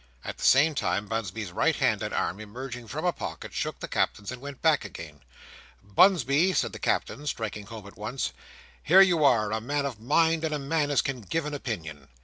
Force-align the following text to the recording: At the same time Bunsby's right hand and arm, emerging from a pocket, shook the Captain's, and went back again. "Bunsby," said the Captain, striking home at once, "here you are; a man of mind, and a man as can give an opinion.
At 0.23 0.39
the 0.39 0.43
same 0.43 0.73
time 0.73 1.05
Bunsby's 1.07 1.51
right 1.51 1.75
hand 1.75 2.01
and 2.01 2.11
arm, 2.11 2.39
emerging 2.39 2.87
from 2.87 3.05
a 3.05 3.13
pocket, 3.13 3.53
shook 3.53 3.79
the 3.81 3.87
Captain's, 3.87 4.31
and 4.31 4.41
went 4.41 4.59
back 4.63 4.83
again. 4.83 5.21
"Bunsby," 5.83 6.53
said 6.53 6.73
the 6.73 6.79
Captain, 6.79 7.27
striking 7.27 7.67
home 7.67 7.85
at 7.85 7.97
once, 7.97 8.33
"here 8.81 9.01
you 9.01 9.23
are; 9.23 9.51
a 9.51 9.61
man 9.61 9.85
of 9.85 9.99
mind, 9.99 10.43
and 10.43 10.55
a 10.55 10.57
man 10.57 10.89
as 10.89 11.03
can 11.03 11.21
give 11.21 11.45
an 11.45 11.53
opinion. 11.53 12.07